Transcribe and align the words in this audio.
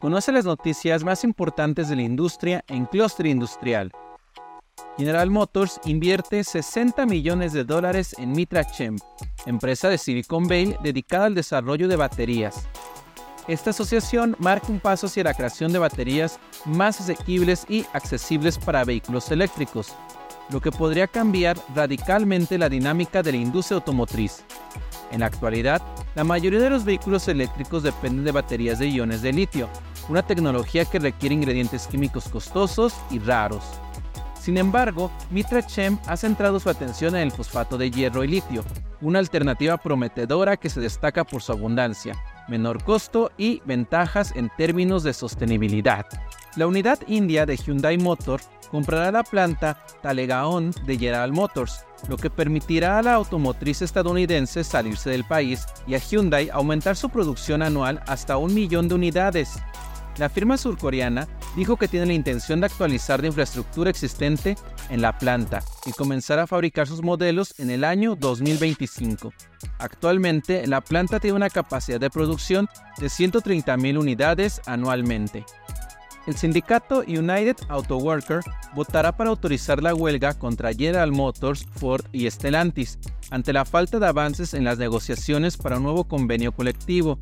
Conoce 0.00 0.30
las 0.30 0.44
noticias 0.44 1.02
más 1.02 1.24
importantes 1.24 1.88
de 1.88 1.96
la 1.96 2.02
industria 2.02 2.64
en 2.68 2.86
Cluster 2.86 3.26
Industrial. 3.26 3.90
General 4.96 5.28
Motors 5.28 5.80
invierte 5.86 6.44
60 6.44 7.04
millones 7.04 7.52
de 7.52 7.64
dólares 7.64 8.14
en 8.16 8.30
Mitra 8.30 8.62
Chem, 8.64 8.96
empresa 9.44 9.88
de 9.88 9.98
Silicon 9.98 10.46
Valley 10.46 10.76
dedicada 10.84 11.26
al 11.26 11.34
desarrollo 11.34 11.88
de 11.88 11.96
baterías. 11.96 12.68
Esta 13.48 13.70
asociación 13.70 14.36
marca 14.38 14.68
un 14.68 14.78
paso 14.78 15.08
hacia 15.08 15.24
la 15.24 15.34
creación 15.34 15.72
de 15.72 15.80
baterías 15.80 16.38
más 16.64 17.00
asequibles 17.00 17.66
y 17.68 17.84
accesibles 17.92 18.56
para 18.56 18.84
vehículos 18.84 19.32
eléctricos, 19.32 19.96
lo 20.50 20.60
que 20.60 20.72
podría 20.72 21.06
cambiar 21.06 21.58
radicalmente 21.74 22.58
la 22.58 22.68
dinámica 22.68 23.22
de 23.22 23.32
la 23.32 23.38
industria 23.38 23.76
automotriz. 23.76 24.44
En 25.10 25.20
la 25.20 25.26
actualidad, 25.26 25.82
la 26.14 26.24
mayoría 26.24 26.60
de 26.60 26.70
los 26.70 26.84
vehículos 26.84 27.28
eléctricos 27.28 27.82
dependen 27.82 28.24
de 28.24 28.32
baterías 28.32 28.78
de 28.78 28.88
iones 28.88 29.22
de 29.22 29.32
litio, 29.32 29.68
una 30.08 30.22
tecnología 30.22 30.84
que 30.84 30.98
requiere 30.98 31.34
ingredientes 31.34 31.86
químicos 31.86 32.28
costosos 32.28 32.94
y 33.10 33.18
raros. 33.18 33.64
Sin 34.40 34.56
embargo, 34.56 35.10
Mitra 35.30 35.66
Chem 35.66 35.98
ha 36.06 36.16
centrado 36.16 36.58
su 36.60 36.70
atención 36.70 37.14
en 37.16 37.22
el 37.22 37.32
fosfato 37.32 37.76
de 37.76 37.90
hierro 37.90 38.24
y 38.24 38.28
litio, 38.28 38.64
una 39.00 39.18
alternativa 39.18 39.76
prometedora 39.76 40.56
que 40.56 40.70
se 40.70 40.80
destaca 40.80 41.24
por 41.24 41.42
su 41.42 41.52
abundancia, 41.52 42.14
menor 42.48 42.82
costo 42.82 43.30
y 43.36 43.60
ventajas 43.66 44.32
en 44.36 44.50
términos 44.56 45.02
de 45.02 45.12
sostenibilidad. 45.12 46.06
La 46.56 46.66
unidad 46.66 46.98
india 47.06 47.46
de 47.46 47.56
Hyundai 47.56 47.98
Motor 47.98 48.40
comprará 48.70 49.10
la 49.10 49.22
planta 49.22 49.78
Talegaon 50.02 50.72
de 50.86 50.98
General 50.98 51.32
Motors, 51.32 51.84
lo 52.08 52.16
que 52.16 52.30
permitirá 52.30 52.98
a 52.98 53.02
la 53.02 53.14
automotriz 53.14 53.82
estadounidense 53.82 54.64
salirse 54.64 55.10
del 55.10 55.24
país 55.24 55.66
y 55.86 55.94
a 55.94 55.98
Hyundai 55.98 56.48
aumentar 56.50 56.96
su 56.96 57.10
producción 57.10 57.62
anual 57.62 58.02
hasta 58.06 58.36
un 58.36 58.54
millón 58.54 58.88
de 58.88 58.94
unidades. 58.94 59.58
La 60.18 60.28
firma 60.28 60.56
surcoreana 60.56 61.28
dijo 61.54 61.76
que 61.76 61.86
tiene 61.86 62.06
la 62.06 62.12
intención 62.12 62.60
de 62.60 62.66
actualizar 62.66 63.20
la 63.20 63.28
infraestructura 63.28 63.88
existente 63.88 64.56
en 64.90 65.00
la 65.00 65.16
planta 65.16 65.62
y 65.86 65.92
comenzar 65.92 66.40
a 66.40 66.46
fabricar 66.48 66.88
sus 66.88 67.02
modelos 67.02 67.54
en 67.58 67.70
el 67.70 67.84
año 67.84 68.16
2025. 68.16 69.32
Actualmente, 69.78 70.66
la 70.66 70.80
planta 70.80 71.20
tiene 71.20 71.36
una 71.36 71.50
capacidad 71.50 72.00
de 72.00 72.10
producción 72.10 72.68
de 72.98 73.06
130.000 73.06 73.96
unidades 73.96 74.60
anualmente. 74.66 75.44
El 76.28 76.36
sindicato 76.36 77.00
United 77.08 77.56
Auto 77.68 77.96
Worker 77.96 78.40
votará 78.74 79.16
para 79.16 79.30
autorizar 79.30 79.82
la 79.82 79.94
huelga 79.94 80.38
contra 80.38 80.74
General 80.74 81.10
Motors, 81.10 81.66
Ford 81.76 82.04
y 82.12 82.30
Stellantis 82.30 82.98
ante 83.30 83.52
la 83.54 83.64
falta 83.64 83.98
de 83.98 84.06
avances 84.06 84.52
en 84.52 84.62
las 84.62 84.78
negociaciones 84.78 85.56
para 85.56 85.78
un 85.78 85.84
nuevo 85.84 86.04
convenio 86.04 86.52
colectivo 86.52 87.18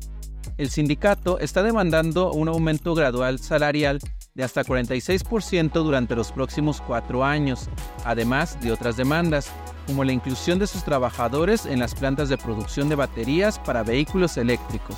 el 0.57 0.69
sindicato 0.69 1.39
está 1.39 1.61
demandando 1.61 2.31
un 2.31 2.47
aumento 2.47 2.95
gradual 2.95 3.39
salarial 3.39 3.99
de 4.33 4.43
hasta 4.43 4.63
46% 4.63 5.71
durante 5.83 6.15
los 6.15 6.31
próximos 6.31 6.81
cuatro 6.81 7.23
años, 7.23 7.69
además 8.05 8.59
de 8.61 8.71
otras 8.71 8.97
demandas, 8.97 9.51
como 9.85 10.03
la 10.03 10.13
inclusión 10.13 10.59
de 10.59 10.67
sus 10.67 10.83
trabajadores 10.83 11.65
en 11.65 11.79
las 11.79 11.95
plantas 11.95 12.29
de 12.29 12.37
producción 12.37 12.89
de 12.89 12.95
baterías 12.95 13.59
para 13.59 13.83
vehículos 13.83 14.37
eléctricos. 14.37 14.95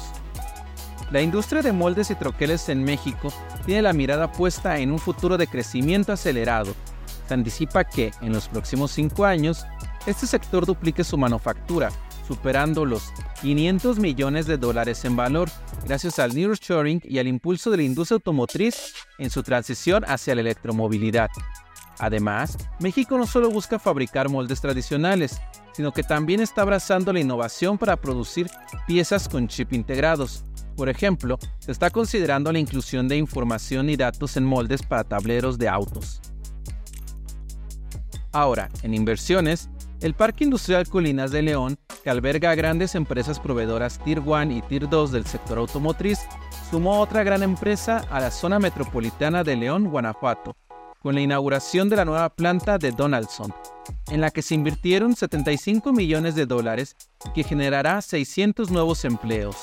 La 1.12 1.22
industria 1.24 1.64
de 1.64 1.72
moldes 1.72 2.12
y 2.12 2.16
troqueles 2.16 2.70
en 2.70 2.84
México 2.84 3.34
tiene 3.66 3.82
la 3.82 3.94
mirada 3.94 4.32
puesta 4.32 4.78
en 4.78 4.92
un 4.92 5.00
futuro 5.00 5.38
de 5.38 5.48
crecimiento 5.48 6.12
acelerado. 6.12 6.76
Se 7.28 7.34
anticipa 7.34 7.84
que, 7.84 8.12
en 8.22 8.32
los 8.32 8.48
próximos 8.48 8.92
cinco 8.92 9.26
años, 9.26 9.66
este 10.06 10.28
sector 10.28 10.68
duplique 10.68 11.04
su 11.04 11.18
manufactura, 11.18 11.90
superando 12.28 12.86
los 12.86 13.12
500 13.42 13.98
millones 13.98 14.46
de 14.46 14.58
dólares 14.58 15.04
en 15.04 15.16
valor, 15.16 15.50
gracias 15.84 16.20
al 16.20 16.36
nearshoring 16.36 17.02
y 17.04 17.18
al 17.18 17.28
impulso 17.28 17.72
de 17.72 17.78
la 17.78 17.84
industria 17.84 18.18
automotriz 18.18 18.94
en 19.18 19.32
su 19.32 19.42
transición 19.42 20.04
hacia 20.08 20.36
la 20.36 20.42
electromovilidad. 20.42 21.30
Además, 22.00 22.58
México 22.80 23.18
no 23.18 23.28
solo 23.28 23.52
busca 23.52 23.78
fabricar 23.78 24.30
moldes 24.30 24.62
tradicionales, 24.62 25.42
sino 25.74 25.92
que 25.92 26.02
también 26.02 26.40
está 26.40 26.62
abrazando 26.62 27.14
la 27.14 27.20
innovación 27.20 27.78
para 27.78 27.98
producir 27.98 28.50
piezas 28.88 29.28
con 29.28 29.48
chip 29.48 29.74
integrados. 29.74 30.46
Por 30.78 30.88
ejemplo, 30.88 31.38
se 31.60 31.74
está 31.74 31.90
considerando 31.90 32.54
la 32.54 32.60
inclusión 32.60 33.10
de 33.10 33.18
información 33.18 33.90
y 33.90 33.98
datos 33.98 34.38
en 34.38 34.46
moldes 34.46 34.82
para 34.82 35.04
tableros 35.04 35.58
de 35.58 35.68
autos. 35.68 36.22
Ahora, 38.32 38.70
en 38.84 38.94
inversiones, 38.94 39.70
el 40.02 40.14
Parque 40.14 40.46
Industrial 40.46 40.88
Colinas 40.88 41.32
de 41.32 41.42
León, 41.42 41.78
que 42.02 42.10
alberga 42.10 42.52
a 42.52 42.56
grandes 42.56 42.96
empresas 42.96 43.42
proveedoras 43.42 44.00
Tier 44.00 44.22
1 44.22 44.54
y 44.54 44.62
Tier 44.62 44.88
2 44.88 45.12
del 45.12 45.26
sector 45.26 45.58
automotriz, 45.58 46.20
sumó 46.70 47.02
otra 47.02 47.24
gran 47.24 47.44
empresa 47.44 48.06
a 48.10 48.22
la 48.22 48.32
zona 48.32 48.60
metropolitana 48.60 49.44
de 49.44 49.58
León, 49.58 49.90
Guanajuato, 49.90 50.56
con 51.02 51.16
la 51.16 51.22
inauguración 51.22 51.90
de 51.90 51.96
la 51.96 52.06
nueva 52.06 52.30
planta 52.30 52.78
de 52.78 52.92
Donaldson, 52.92 53.54
en 54.10 54.22
la 54.22 54.32
que 54.32 54.42
se 54.42 54.56
invirtieron 54.56 55.16
75 55.16 55.94
millones 55.94 56.36
de 56.36 56.46
dólares 56.46 56.96
que 57.34 57.44
generará 57.44 58.02
600 58.02 58.70
nuevos 58.70 59.06
empleos. 59.06 59.56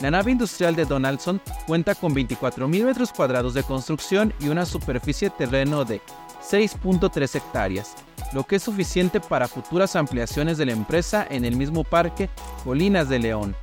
La 0.00 0.10
nave 0.10 0.32
industrial 0.32 0.74
de 0.74 0.84
Donaldson 0.84 1.40
cuenta 1.66 1.94
con 1.94 2.12
24.000 2.14 2.84
metros 2.84 3.12
cuadrados 3.12 3.54
de 3.54 3.62
construcción 3.62 4.34
y 4.40 4.48
una 4.48 4.66
superficie 4.66 5.28
de 5.28 5.36
terreno 5.36 5.84
de 5.84 6.00
6.3 6.42 7.36
hectáreas, 7.36 7.94
lo 8.32 8.42
que 8.42 8.56
es 8.56 8.64
suficiente 8.64 9.20
para 9.20 9.46
futuras 9.46 9.94
ampliaciones 9.94 10.58
de 10.58 10.66
la 10.66 10.72
empresa 10.72 11.24
en 11.30 11.44
el 11.44 11.54
mismo 11.54 11.84
parque 11.84 12.28
Colinas 12.64 13.08
de 13.08 13.20
León. 13.20 13.54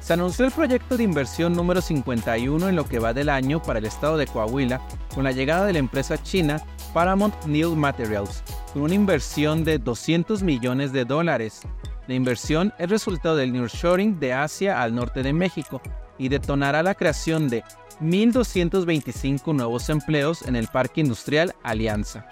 Se 0.00 0.12
anunció 0.12 0.46
el 0.46 0.52
proyecto 0.52 0.96
de 0.96 1.02
inversión 1.02 1.54
número 1.54 1.82
51 1.82 2.68
en 2.68 2.76
lo 2.76 2.84
que 2.84 2.98
va 2.98 3.12
del 3.12 3.28
año 3.28 3.60
para 3.60 3.80
el 3.80 3.84
estado 3.84 4.16
de 4.16 4.26
Coahuila 4.26 4.80
con 5.18 5.24
la 5.24 5.32
llegada 5.32 5.66
de 5.66 5.72
la 5.72 5.80
empresa 5.80 6.22
china 6.22 6.62
Paramount 6.94 7.34
New 7.44 7.74
Materials, 7.74 8.44
con 8.72 8.82
una 8.82 8.94
inversión 8.94 9.64
de 9.64 9.80
200 9.80 10.44
millones 10.44 10.92
de 10.92 11.04
dólares. 11.04 11.62
La 12.06 12.14
inversión 12.14 12.72
es 12.78 12.88
resultado 12.88 13.34
del 13.34 13.52
nearshoring 13.52 14.20
de 14.20 14.32
Asia 14.32 14.80
al 14.80 14.94
norte 14.94 15.24
de 15.24 15.32
México 15.32 15.82
y 16.18 16.28
detonará 16.28 16.84
la 16.84 16.94
creación 16.94 17.48
de 17.48 17.64
1.225 18.00 19.56
nuevos 19.56 19.88
empleos 19.88 20.42
en 20.42 20.54
el 20.54 20.68
Parque 20.68 21.00
Industrial 21.00 21.52
Alianza. 21.64 22.28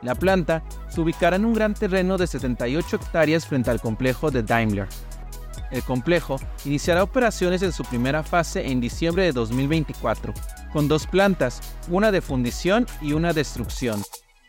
La 0.00 0.14
planta 0.14 0.62
se 0.88 1.02
ubicará 1.02 1.36
en 1.36 1.44
un 1.44 1.52
gran 1.52 1.74
terreno 1.74 2.16
de 2.16 2.26
78 2.26 2.96
hectáreas 2.96 3.46
frente 3.46 3.70
al 3.70 3.82
complejo 3.82 4.30
de 4.30 4.42
Daimler. 4.42 4.88
El 5.70 5.82
complejo 5.82 6.36
iniciará 6.64 7.02
operaciones 7.02 7.60
en 7.62 7.72
su 7.72 7.84
primera 7.84 8.22
fase 8.22 8.70
en 8.70 8.80
diciembre 8.80 9.24
de 9.24 9.32
2024, 9.32 10.32
con 10.72 10.88
dos 10.88 11.06
plantas, 11.06 11.60
una 11.88 12.10
de 12.10 12.20
fundición 12.20 12.86
y 13.00 13.12
una 13.12 13.32
de 13.32 13.42
extrusión, 13.42 14.02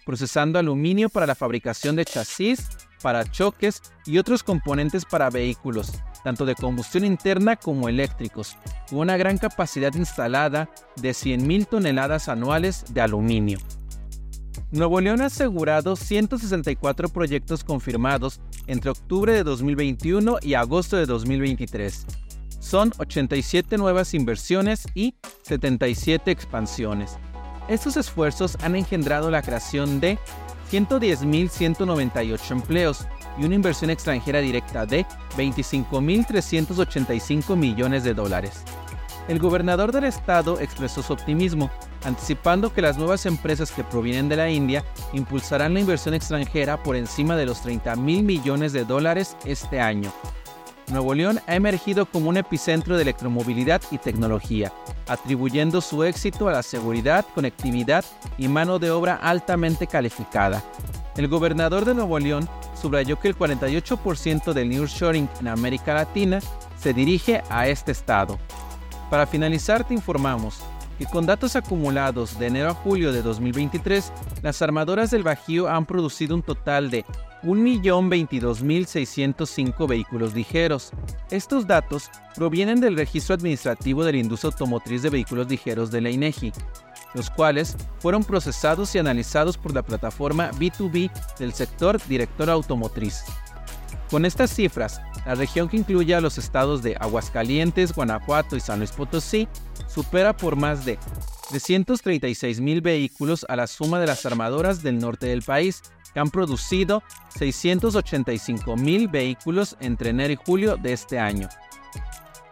procesando 0.05 0.59
aluminio 0.59 1.09
para 1.09 1.27
la 1.27 1.35
fabricación 1.35 1.95
de 1.95 2.05
chasis, 2.05 2.69
para 3.01 3.29
choques 3.29 3.81
y 4.05 4.17
otros 4.17 4.43
componentes 4.43 5.05
para 5.05 5.29
vehículos, 5.29 5.91
tanto 6.23 6.45
de 6.45 6.55
combustión 6.55 7.03
interna 7.03 7.57
como 7.57 7.89
eléctricos, 7.89 8.55
con 8.89 8.99
una 8.99 9.17
gran 9.17 9.37
capacidad 9.37 9.93
instalada 9.93 10.69
de 10.95 11.11
100.000 11.11 11.67
toneladas 11.67 12.29
anuales 12.29 12.85
de 12.93 13.01
aluminio. 13.01 13.59
Nuevo 14.71 15.01
León 15.01 15.21
ha 15.21 15.25
asegurado 15.25 15.95
164 15.95 17.09
proyectos 17.09 17.63
confirmados 17.63 18.41
entre 18.65 18.89
octubre 18.89 19.31
de 19.31 19.43
2021 19.43 20.37
y 20.41 20.55
agosto 20.55 20.97
de 20.97 21.05
2023. 21.05 22.22
Son 22.63 22.91
87 22.97 23.77
nuevas 23.77 24.13
inversiones 24.13 24.87
y 24.95 25.15
77 25.43 26.31
expansiones. 26.31 27.17
Estos 27.67 27.97
esfuerzos 27.97 28.57
han 28.61 28.77
engendrado 28.77 29.29
la 29.29 29.41
creación 29.41 29.99
de 29.99 30.17
110.198 30.71 32.51
empleos 32.51 33.05
y 33.37 33.43
una 33.43 33.55
inversión 33.55 33.89
extranjera 33.89 34.39
directa 34.39 34.85
de 34.85 35.05
25.385 35.35 37.57
millones 37.57 38.05
de 38.05 38.13
dólares. 38.13 38.63
El 39.27 39.39
gobernador 39.39 39.91
del 39.91 40.05
estado 40.05 40.61
expresó 40.61 41.03
su 41.03 41.11
optimismo, 41.11 41.69
anticipando 42.05 42.73
que 42.73 42.81
las 42.81 42.97
nuevas 42.97 43.25
empresas 43.25 43.71
que 43.71 43.83
provienen 43.83 44.29
de 44.29 44.37
la 44.37 44.49
India 44.49 44.85
impulsarán 45.11 45.73
la 45.73 45.81
inversión 45.81 46.13
extranjera 46.13 46.81
por 46.81 46.95
encima 46.95 47.35
de 47.35 47.45
los 47.45 47.61
30 47.61 47.97
mil 47.97 48.23
millones 48.23 48.71
de 48.71 48.85
dólares 48.85 49.35
este 49.45 49.81
año. 49.81 50.13
Nuevo 50.93 51.13
León 51.13 51.39
ha 51.47 51.55
emergido 51.55 52.05
como 52.05 52.29
un 52.29 52.37
epicentro 52.37 52.95
de 52.95 53.01
electromovilidad 53.01 53.81
y 53.91 53.97
tecnología, 53.97 54.71
atribuyendo 55.07 55.81
su 55.81 56.03
éxito 56.03 56.47
a 56.47 56.51
la 56.51 56.63
seguridad, 56.63 57.25
conectividad 57.33 58.05
y 58.37 58.47
mano 58.47 58.79
de 58.79 58.91
obra 58.91 59.15
altamente 59.15 59.87
calificada. 59.87 60.63
El 61.17 61.27
gobernador 61.27 61.83
de 61.83 61.95
Nuevo 61.95 62.19
León 62.19 62.47
subrayó 62.79 63.19
que 63.19 63.27
el 63.27 63.37
48% 63.37 64.53
del 64.53 64.69
nearshoring 64.69 65.27
en 65.39 65.47
América 65.47 65.95
Latina 65.95 66.39
se 66.77 66.93
dirige 66.93 67.43
a 67.49 67.67
este 67.67 67.91
estado. 67.91 68.37
Para 69.09 69.25
finalizar, 69.25 69.83
te 69.83 69.93
informamos 69.93 70.61
y 71.03 71.05
con 71.05 71.25
datos 71.25 71.55
acumulados 71.57 72.39
de 72.39 72.47
enero 72.47 72.69
a 72.69 72.73
julio 72.73 73.11
de 73.11 73.21
2023, 73.21 74.13
las 74.41 74.61
armadoras 74.61 75.11
del 75.11 75.23
Bajío 75.23 75.67
han 75.67 75.85
producido 75.85 76.33
un 76.33 76.41
total 76.41 76.89
de 76.89 77.03
1.022.605 77.43 79.85
vehículos 79.85 80.33
ligeros. 80.33 80.91
Estos 81.29 81.67
datos 81.67 82.09
provienen 82.35 82.79
del 82.79 82.95
registro 82.95 83.35
administrativo 83.35 84.05
de 84.05 84.13
la 84.13 84.19
industria 84.19 84.51
automotriz 84.51 85.01
de 85.01 85.09
vehículos 85.09 85.49
ligeros 85.49 85.91
de 85.91 85.99
la 85.99 86.09
INEGI, 86.09 86.53
los 87.15 87.29
cuales 87.29 87.75
fueron 87.99 88.23
procesados 88.23 88.95
y 88.95 88.99
analizados 88.99 89.57
por 89.57 89.75
la 89.75 89.83
plataforma 89.83 90.51
B2B 90.51 91.11
del 91.37 91.51
sector 91.51 92.01
director 92.07 92.49
automotriz. 92.49 93.25
Con 94.13 94.25
estas 94.25 94.53
cifras, 94.53 95.01
la 95.25 95.33
región 95.33 95.67
que 95.67 95.77
incluye 95.77 96.13
a 96.13 96.21
los 96.21 96.37
estados 96.37 96.83
de 96.83 96.95
Aguascalientes, 96.99 97.95
Guanajuato 97.95 98.55
y 98.55 98.59
San 98.59 98.77
Luis 98.77 98.91
Potosí 98.91 99.47
supera 99.87 100.37
por 100.37 100.55
más 100.55 100.85
de 100.85 100.99
336 101.49 102.61
mil 102.61 102.81
vehículos 102.81 103.43
a 103.49 103.55
la 103.55 103.65
suma 103.65 103.99
de 103.99 104.05
las 104.05 104.23
armadoras 104.27 104.83
del 104.83 104.99
norte 104.99 105.25
del 105.25 105.41
país, 105.41 105.81
que 106.13 106.19
han 106.19 106.29
producido 106.29 107.01
685 107.39 108.77
mil 108.77 109.07
vehículos 109.07 109.77
entre 109.79 110.11
enero 110.11 110.33
y 110.33 110.37
julio 110.45 110.77
de 110.77 110.93
este 110.93 111.17
año. 111.17 111.49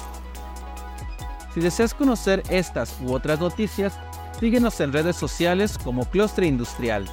Si 1.54 1.60
deseas 1.60 1.94
conocer 1.94 2.42
estas 2.50 2.96
u 3.02 3.14
otras 3.14 3.40
noticias, 3.40 3.94
síguenos 4.40 4.80
en 4.80 4.94
redes 4.94 5.16
sociales 5.16 5.78
como 5.78 6.06
Clustre 6.06 6.48
Industrial. 6.48 7.06